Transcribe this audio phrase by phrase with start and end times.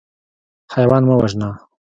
[0.73, 1.49] حیوان مه وژنه.